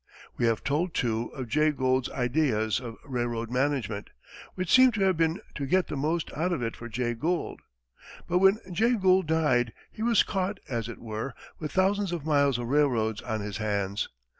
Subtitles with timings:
[0.35, 4.09] We have told, too, of Jay Gould's ideas of railroad management,
[4.55, 7.61] which seem to have been to get the most out of it for Jay Gould.
[8.27, 12.57] But when Jay Gould died, he was caught, as it were, with thousands of miles
[12.57, 14.09] of railroads on his hands.